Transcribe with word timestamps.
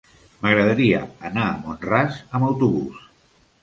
M'agradaria 0.45 1.03
anar 1.31 1.45
a 1.51 1.61
Mont-ras 1.69 2.19
amb 2.27 2.53
autobús. 2.53 3.09